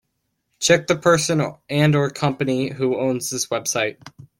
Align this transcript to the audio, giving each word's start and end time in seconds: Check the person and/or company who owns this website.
Check 0.59 0.87
the 0.87 0.95
person 0.95 1.43
and/or 1.69 2.09
company 2.09 2.69
who 2.71 2.97
owns 2.99 3.29
this 3.29 3.45
website. 3.49 3.97